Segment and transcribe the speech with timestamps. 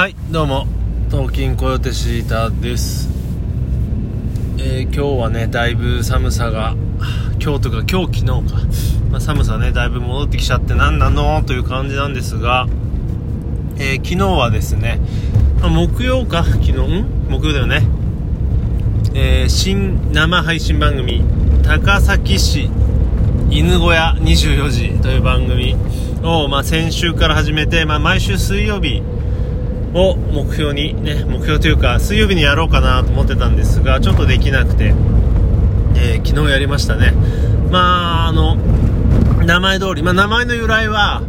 [0.00, 0.66] はいどうも。
[1.10, 3.10] 東京コヨテシータです、
[4.56, 6.74] えー今日はねだいぶ寒さが
[7.38, 8.60] 今日とか今日昨日か、
[9.10, 11.42] まあ、寒さねだいぶ戻ってきちゃって何なの？
[11.44, 12.66] という感じなんですが、
[13.76, 15.00] えー昨日はですね、
[15.60, 16.44] まあ木曜か？
[16.44, 16.72] 昨日？
[16.72, 17.28] ん？
[17.28, 17.82] 木曜だよね。
[19.12, 21.22] えー新生配信番組
[21.62, 22.70] 高崎市
[23.50, 25.76] 犬小屋24時という番組
[26.22, 29.02] を、まあ、先週から始めて、まあ、毎週水曜日
[29.94, 34.94] を目標にね目標というか水曜日にやろうかなと思ってたんですがちょっとできなくて、
[35.96, 37.12] えー昨日やりましたね。
[37.70, 38.56] まああの
[39.44, 41.22] 名前通り、まあ、名前の由来は、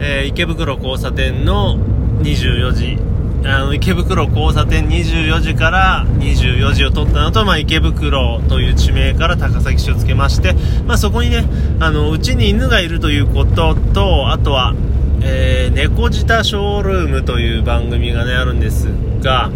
[0.00, 1.78] えー池袋交差点の
[2.22, 2.98] 24時
[3.44, 10.54] あの池袋交差点24時から24時を取ったのと、まあ、池袋という地名から高崎市をつけまして、
[10.86, 11.44] まあ、そこにね
[11.80, 14.74] あのうちに犬がいるということとあとは、
[15.22, 18.88] えー猫舌ショールームという番組がねあるんです
[19.22, 19.50] が、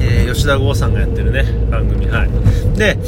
[0.00, 2.30] えー吉田剛さんがやってるね番組はい。
[2.76, 2.98] で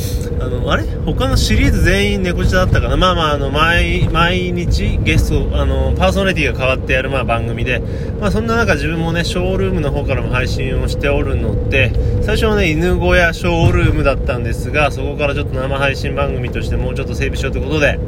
[0.41, 0.85] あのあれ？
[1.05, 2.97] 他のシリーズ全員猫舌だったかな？
[2.97, 7.83] まあまああの毎毎日ゲストあのパーソナリティが変わってやるまあ番組で。
[8.21, 17.99] まあそんな中自分もねショールームの方からも配信をしておるので最初はね犬小屋ショールームだったんですがそこからちょっと生配信番組としてもうちょっと整備しようということで、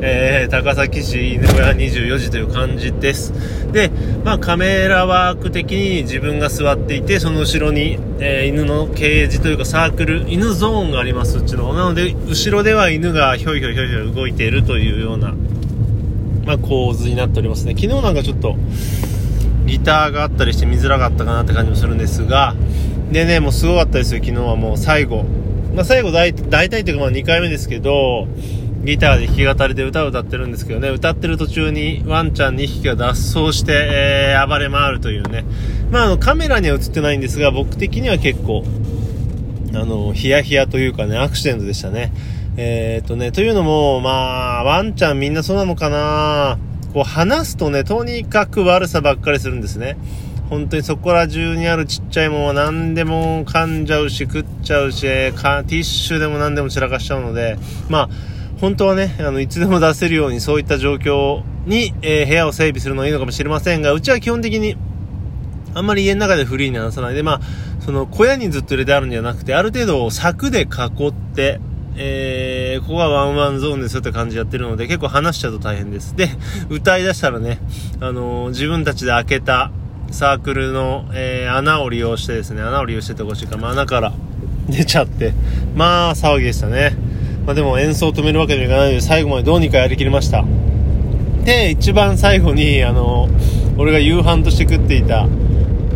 [0.00, 3.32] えー高崎市犬小屋24時という感じです。
[3.72, 3.90] で
[4.24, 11.38] まあカメラワーク的に自分が座っていてその後ろに、ええ犬のケージというかサークル犬ゾーンがあります。
[11.38, 15.34] うちのなので後ろでは犬がひょいひょいひょいひょい動いているというような、
[16.44, 17.74] まあ、構図になっておりますね。
[17.74, 18.56] 昨日なんかちょっと
[19.64, 22.54] ギターがあったりして見づらかったかなって感じもするんですが
[23.10, 25.24] でねもうすごかったですよ昨日はもう最後。
[25.74, 28.28] まあ最後大大体というかまあ2回目ですけど
[28.84, 30.88] ギターで弾き語りで歌を歌ってるんですけどね。
[30.88, 35.44] 歌ってる途中にワンちゃん2匹が脱走して、えー暴れ回るというね。
[35.90, 38.64] まああのカメラには映ってないんですが僕的には結構
[39.74, 42.12] あのヒヤヒヤというかねアクシデントでしたね。
[42.56, 46.58] えー、っとねというのもまあワンちゃんみんなそうなのかな。
[46.92, 49.96] こう話すとねとにかく悪さばっかりするんですね。
[50.48, 57.58] 本当にそこら中にあるちっちゃいもんは何でも噛んじゃうし食っちゃうしティッシュでも何でも散らかしちゃうので。
[57.88, 64.76] まあ本当はねあのいつでも出せるようにそういった状況に、えー部屋を整備するのがいいのかもしれませんがうちは基本的に
[65.74, 67.40] あんまり家の中でフリーに話さないで、まあ、
[67.80, 71.60] その小屋にずっと入れてあるんじゃなくて、ある程度柵で囲って、
[71.96, 76.16] えー、ここがワンワンゾーンですよって感じでやってるので、結構話しちゃうと大変です。
[76.16, 76.30] で、
[76.68, 77.60] 歌い出したらね、
[78.00, 79.70] あのー自分たちで開けた
[80.10, 84.12] サークルの、えー穴を利用してですね、穴を利用しててほしいから、まあ、穴から
[84.68, 85.32] 出ちゃって、
[85.76, 86.96] まあ、騒ぎでしたね。
[87.48, 90.44] まあ、でも演奏を止めるわけにはいかないので、最後までどうにかやりきりました。
[91.44, 93.30] で、一番最後に、あの
[93.78, 95.26] 俺が夕飯として食っていた、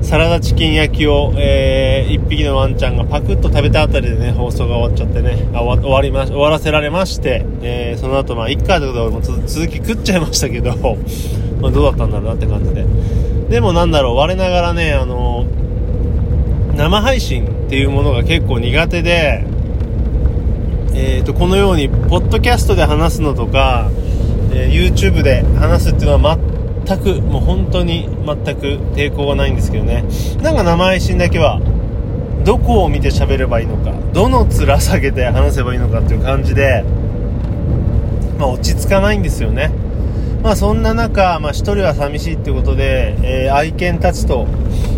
[0.01, 10.75] サラダチキン焼きを、えー、一匹のワンちゃんがパクッと食べたあたりでね、放送が終わっちゃってね、あ終わ終わりま、終わらせられまして、えー、その後、まあ、いっかということで俺も続き食っちゃいましたけど、
[11.61, 12.87] まあ、どうだったんだろうなって感じで。
[13.51, 15.45] でもなんだろう、我ながらね、あの
[16.79, 19.45] 生配信っていうものが結構苦手で、
[20.95, 23.91] えー、とこのようにポッドキャストで話すのとか、
[24.53, 26.39] えー YouTube で話すっていうのは
[26.87, 30.05] 全くもう本当に全く抵抗がないんですけどね。
[30.43, 31.61] なんか生配信だけは
[32.45, 36.85] どこを見て喋ればいいのかどの面下げて話せばいいのかっていう感じで
[38.39, 39.71] まあ落ち着かないんですよね。
[40.43, 44.47] まあそんな中、まあ、一人は寂しいってことで、えー愛犬たちと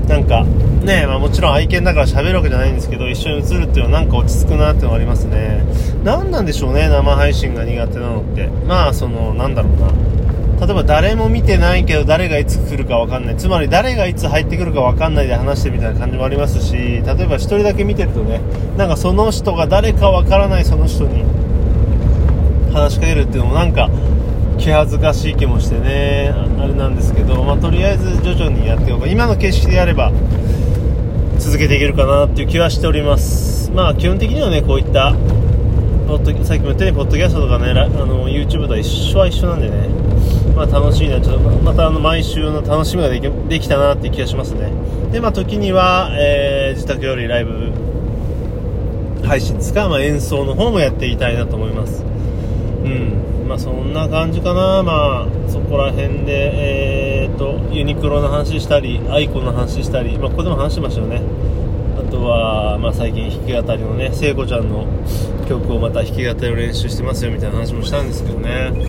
[0.08, 5.64] なんかね、まあ、もちろん愛犬だから喋るわけじゃないんですけど一緒に映るっていうのはなんか落ち着くなっていうのがありますね。
[6.04, 8.48] 何なんでしょうね生配信が苦手なのって。
[8.66, 9.88] まあそのなんだろうな。
[10.66, 13.36] 例えば誰も見てないけど誰がいつ来るか分かんない。
[13.36, 18.40] つまり誰がいつ入ってくるか分かんないで話してみたいな感じもありますし例えば一人だけ見てるとね
[18.76, 21.24] なんかその人が誰か分からないその人に
[22.72, 23.88] 話しかけるっていうのもなんか
[24.58, 29.06] 気恥ずかしい気もしてねあれなんですけど、まあ、とりあえず徐々にやっていこうか。
[29.06, 30.12] 今の形式でやれば
[31.38, 33.70] 続けていけるかなっていう気はしております。
[33.72, 35.14] まあ基本的にはねこういった
[36.06, 39.88] ポッドさっきも言ったようにポッドキャストとかねあの YouTube とは一緒は一緒なんでね。
[40.54, 44.70] まあ楽しいなちょっとまたあの毎週の楽しみができできたなっていう気がしますね。
[45.12, 47.70] でまあ時には、えー自宅よりライブ
[49.24, 52.04] 配信ですか、まあ、演奏の方もやっていきたいなと思います。
[52.84, 53.33] うん。
[53.46, 61.22] まあそんな感じかなまあそこら辺でえー、とユニクロの話したりアイコンの話したりまあここでも話してましたよね
[61.98, 64.86] あとは、まあ、最近弾き語りのね聖子ちゃんの
[65.48, 68.88] 曲をまた弾き語りを練習してますよみたいな話もしたんですけどね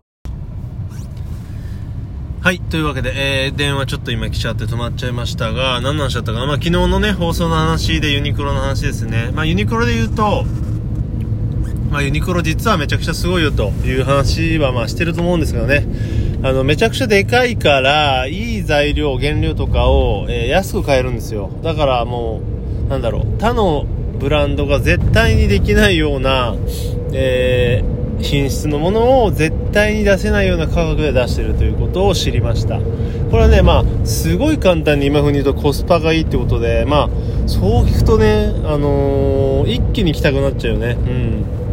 [2.46, 2.60] はい。
[2.60, 9.31] というわけで、えー、電話ちょっと今来ちゃって止まっちゃいましたが、何の話だったかなまあ、昨日のね、放送の話でユニクロの話ですね。
[9.34, 10.46] まあ、ユニクロで言うと、
[11.96, 15.86] まあ、ユニクロ実はめちゃくちゃすごいよという話はまあしてると思うんですけどね。
[16.44, 21.50] あの、めちゃくちゃでかいから、いい材料、原料とかを、えー、安く買えるんですよ。
[21.64, 22.42] だからも
[22.86, 23.86] う、なんだろう、他の
[24.20, 26.58] ブランドが絶対にできないような、
[27.14, 37.10] えー、品質のものを絶対に出せないような価格で出してるということを知りましたこれはねまあすごい簡単に今風に言うとコスパがいいってことでまあ
[37.48, 41.65] そう聞くとねあのー、一気に来たくなっちゃうよねうん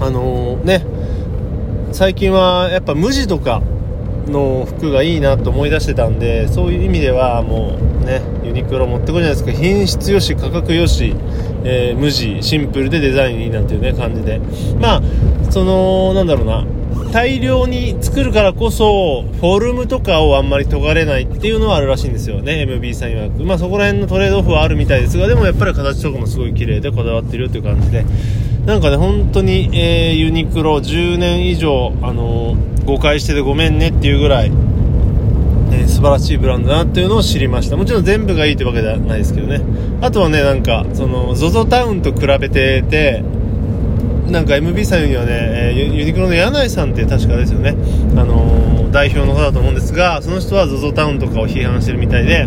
[0.00, 0.84] あのー、ね
[1.92, 3.62] 最近はやっぱ無地とか
[4.28, 9.52] の服がいいなと思い出してたんでそういう意味ではもうねユニクロ持ってこいじゃないですか。
[9.52, 11.14] 品質よし価格よし、
[11.64, 14.40] えー、無地シンプルでデザインいいなんていうね感じで。
[14.80, 15.02] まあ
[15.50, 16.64] そのなんだろうな。
[17.12, 22.66] 大量に作るからこそフォルムとかをあんまり解かれないっていうのはあるらしいんですよね。
[22.68, 23.44] MB さん曰く。
[23.44, 28.04] まあそこら辺のトレードオフはあるみたいですがでもやっぱり形とかもすごい綺麗でこだわってるっていう感じで。
[28.68, 34.52] なんかね本当に、えー、ユニクロ10年以上あのー、誤解しててごめんねっていうぐらい
[35.70, 37.76] えー、素晴らしいブランドだなっていうのを知りました。
[37.76, 39.60] もちろん全部がいいというわけではないですけどね。
[40.02, 43.22] あとはねなんかその ZOZO タウンと比べてて
[44.30, 47.74] なんか MB さんにはね、えユニクロの柳井さんって確かですよね、
[48.16, 52.46] あの、代表の方だと思うんですが、その人は ZOZO タウンとかを批判してるみたいで、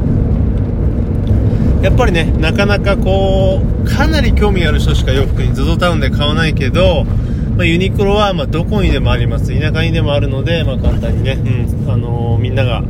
[1.81, 7.05] やっぱりね、なかなかこう、かなり興味ある人しか洋服に ZOZO タウンで買わないけど、
[7.57, 9.47] まあ、ユニクロはまあどこにでもあります。
[9.59, 12.83] 田舎にでもあるので、まあ、簡単にね、うん、あのー、みんなが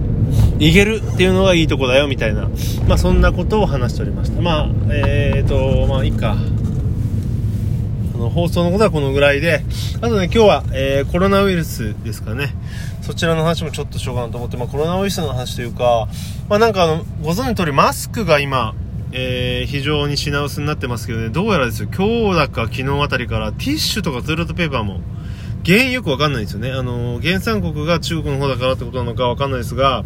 [0.60, 2.50] いけるっていうのがいいとこだよみたいな、
[2.88, 4.42] まあ、そんなことを話しておりました。
[4.42, 6.36] まあ、えーと、まあいいか。
[8.22, 9.64] の放送のことはこのぐらいで、
[10.00, 12.54] あとね、今日は、えー、コロナウイルスですかね。
[13.02, 16.08] そちらの話もちょっとしようかなと思って、まあ、コロナウイルスの話というか、
[16.48, 18.76] まあ、なんかあの、ご存知の通りマスクが今、
[19.14, 25.02] えー、非常に品薄になってますけどね、どうやらですよ、今日だか昨日あたりからティッシュとかトイレットペーパーも、
[25.66, 26.72] 原因よくわかんないんですよね。
[26.72, 30.04] あの、原産国が中国の方だからってことなのかわかんないですが、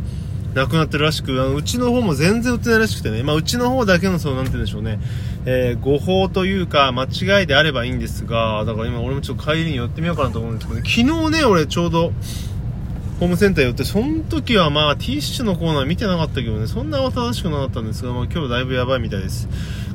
[0.56, 5.00] なくなってるらしく、あのうちの方も全然売ってないらしくてね、まあ、うちの方だけの、その、なんて言うんでしょうね、
[5.46, 12.13] えー、誤報というか、間違いであればいいんですが、だから今俺もちょっと帰りに寄ってみようかなと思うんですけど、ね、昨日ね、俺ちょうど、
[13.20, 19.48] ホームセンター寄って、その時はまあ、ティッシュのコーナー見てなかったけどね、そんな慌ただしくなかったんですが、まあ、今日だいぶやばいみたいです。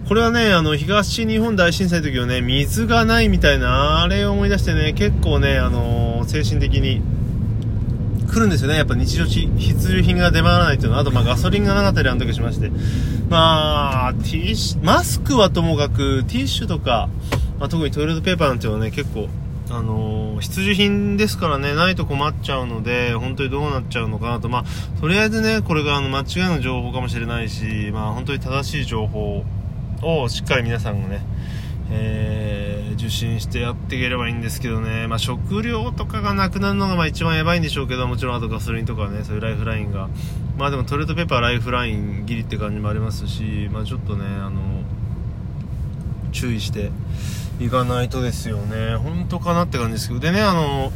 [0.09, 7.03] これはね、あの、東日本大震災の時はね、水がないみたいな、あれを思い出してね、結構ね、あのー、精神的に、
[8.31, 8.77] 来るんですよね。
[8.77, 12.71] やっぱ日常し必需品が出回らないっていうのは、あとまあガソリンがなかったりあの時しまして。
[13.29, 17.09] まあ、ティッシュ、マスクはともかく、ティッシュとか、
[17.59, 19.29] まあ、特にトイレットペーパーなんていうのはね、結構、
[19.71, 24.49] あのー、必需品ですからね、ないと困っちゃうので、本当にどうなっちゃうのかなと。
[24.49, 29.45] まあ、とりあえずね、これがあの、間違いの情報かもしれないし、まあ、本当に正しい情報
[30.03, 31.25] をしっかり皆さんがね、
[31.93, 40.09] えー、受診してやっていければいいんですけどね、まあ、食料とかがなくなるのがまあ一番やばいんでしょうけど、もちろんあとガソリンとかね、そういうライフラインが。
[40.59, 44.61] まあでもトイレットペーパーライフラインギリって感じもありますし、まあちょっとね、あの、
[46.33, 46.91] 注意して
[47.61, 48.97] いかないとですよね。
[48.97, 50.21] 本当かなって感じですけど。
[50.21, 50.93] でね、あの、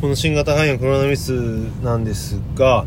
[0.00, 1.30] この新型肺炎コロナウイルス
[1.82, 2.86] なんですが、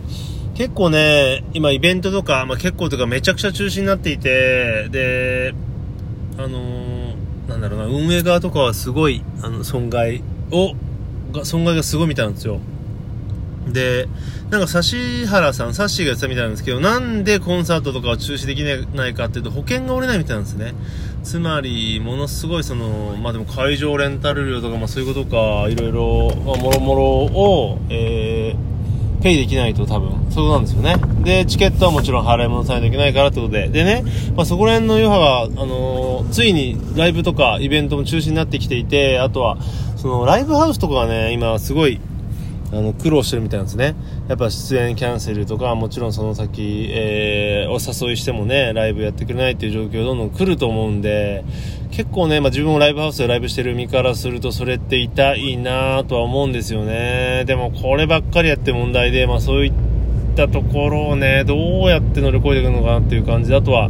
[0.56, 5.54] 結構ね、今イベントとか、まあ結構とかめちゃくちゃ中止になっていて、で、
[6.38, 7.16] あの
[7.48, 10.74] なんだろうな、運営側とかはすごい、あの、損害を、
[11.31, 12.59] が損害がすごいみたいなんですよ。
[13.73, 14.07] で、
[14.49, 20.73] なんか指原さん、サッシーが言ってたみたいなんですけど、なんでコンサートとかを中止できないかっていうと、保険が下りないみたいなんですね。
[21.23, 30.95] つまり、ものすごいその、まあでも会場レンタル料とか、まあそういうことか、いろいろ、まあ、もろもろを、えー、ペイできないと多分、そうなんですよね。
[31.23, 33.68] で、チケットはもちろん払い戻さないといけないからってことで。
[33.68, 34.04] でね、
[34.35, 39.57] まあ、そこら辺の余波が、あのー、ついにライブとかイベントも中止になってきていて、あとは、
[39.97, 41.99] そのライブハウスとかがね、今すごい、
[42.71, 43.95] あの、苦労してるみたいなんですね。
[44.28, 51.44] やっぱ出演キャンセルとか、もちろんその先、えー、お誘いしてもね、ライブやってくれないっていう状況どんどん来ると思うんで、
[51.92, 57.44] 結構ね、まあ、自分もライブハウスでライブしてる身からすると、それって痛いなとは思うんですよね。
[57.47, 59.73] でも、こればっかりやって問題で、まあ、そういっ
[60.35, 63.90] たところをね、どうやって乗り越えていくのかなっていう感じで、あとは、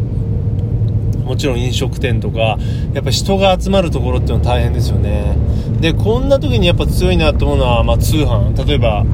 [1.29, 2.57] もちろん飲食店とか、
[2.91, 5.38] やっぱ人が集まるところっていうのは大変ですよね。
[5.79, 8.65] で、こんな時にやっぱ強いなと思うのは、まあ、通販。
[8.67, 9.05] 例えば、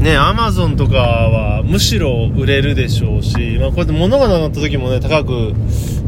[0.00, 5.54] ね、アマゾンとかはむしろ売れるでしょうし、まあ、こうやって物がなくなった時もね、高く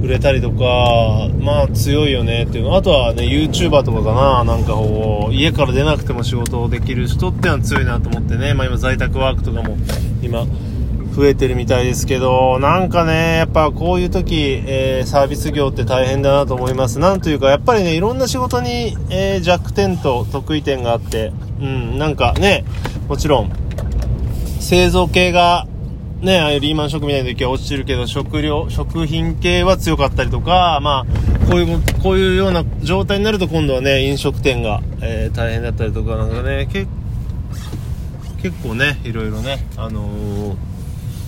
[0.02, 2.76] 売れたりとか、まあ強いよねっていうの。
[2.76, 9.78] あとはね、YouTuber とかかな、なんかこう、家から出なくても仕事をできる人ってのは強いなと思ってね、まあ今在宅ワークとかも
[10.20, 10.44] 今
[11.16, 16.98] 増えてるみたいですけどなんかねやっぱこういう時、えー、サービス業って大変だなと思います。
[16.98, 22.64] なんというかやっぱりねいろんな仕事に、えー、弱点と得意点があってうんなんかね
[23.08, 23.52] もちろん
[24.60, 25.66] 製造系が
[26.20, 40.75] ね、ああいうリーマンショックみたいな時は落ちてるけど、食料、食品系は強かったりとか、まあ、こういう、こういうような状態になると今度はね、飲食店が、えー、大変だったりとか、なんかね、結構ね、いろいろね、あのー、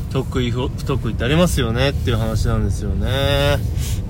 [0.09, 3.59] 得意不得意ってありますよねっていう話なんですよね。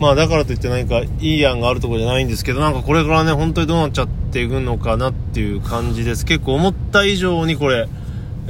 [0.00, 6.25] まあだからといって何かいい案があるところじゃないんですけど、なんかこれからね、本当にどうなっちゃっていくのかなっていう感じです。
[6.25, 7.88] 結構思った以上にこれ、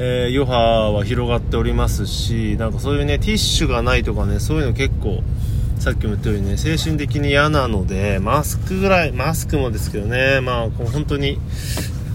[0.00, 5.24] えー、余波は広がっておりますしなんかそういうねティッシュがないとかねそういうの結構
[5.80, 11.40] さっきも言ったようにね精神的に嫌なのでマスクぐらいマスクもですけどねまあ本当に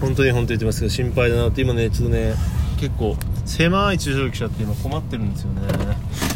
[0.00, 2.34] 本当に本当に言ってますけど心配だなって今ねちょっとね
[2.84, 5.62] 結構狭い中小記者って今困ってるんですよね、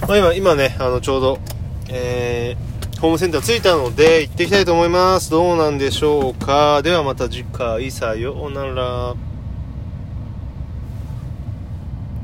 [0.07, 1.39] まあ、今今ねあのちょうど
[1.91, 5.31] えー、ホームセンター着いたので行っていきたいと思います。
[5.31, 6.83] どうなんでしょうか。
[6.83, 7.91] ではまた次回。
[7.91, 9.15] さようなら。